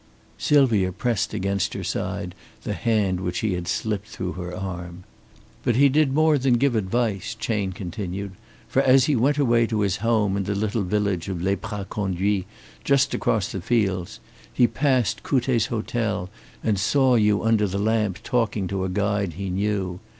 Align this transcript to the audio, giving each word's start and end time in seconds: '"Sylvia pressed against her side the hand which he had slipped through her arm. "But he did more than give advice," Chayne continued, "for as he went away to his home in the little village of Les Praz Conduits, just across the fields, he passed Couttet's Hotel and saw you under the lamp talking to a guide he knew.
'"Sylvia 0.49 0.91
pressed 0.91 1.31
against 1.31 1.75
her 1.75 1.83
side 1.83 2.33
the 2.63 2.73
hand 2.73 3.19
which 3.19 3.41
he 3.41 3.53
had 3.53 3.67
slipped 3.67 4.07
through 4.07 4.31
her 4.31 4.51
arm. 4.51 5.03
"But 5.63 5.75
he 5.75 5.89
did 5.89 6.11
more 6.11 6.39
than 6.39 6.55
give 6.55 6.75
advice," 6.75 7.35
Chayne 7.35 7.71
continued, 7.71 8.31
"for 8.67 8.81
as 8.81 9.05
he 9.05 9.15
went 9.15 9.37
away 9.37 9.67
to 9.67 9.81
his 9.81 9.97
home 9.97 10.35
in 10.35 10.45
the 10.45 10.55
little 10.55 10.81
village 10.81 11.29
of 11.29 11.43
Les 11.43 11.55
Praz 11.55 11.85
Conduits, 11.89 12.47
just 12.83 13.13
across 13.13 13.51
the 13.51 13.61
fields, 13.61 14.19
he 14.51 14.65
passed 14.65 15.21
Couttet's 15.21 15.67
Hotel 15.67 16.31
and 16.63 16.79
saw 16.79 17.13
you 17.13 17.43
under 17.43 17.67
the 17.67 17.77
lamp 17.77 18.23
talking 18.23 18.67
to 18.69 18.83
a 18.83 18.89
guide 18.89 19.33
he 19.33 19.51
knew. 19.51 19.99